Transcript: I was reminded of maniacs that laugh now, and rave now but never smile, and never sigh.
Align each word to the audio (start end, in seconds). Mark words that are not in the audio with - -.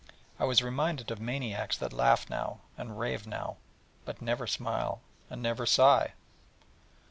I 0.39 0.45
was 0.45 0.63
reminded 0.63 1.11
of 1.11 1.21
maniacs 1.21 1.77
that 1.77 1.93
laugh 1.93 2.27
now, 2.27 2.61
and 2.75 2.97
rave 2.99 3.27
now 3.27 3.57
but 4.03 4.19
never 4.19 4.47
smile, 4.47 4.99
and 5.29 5.43
never 5.43 5.67
sigh. 5.67 6.13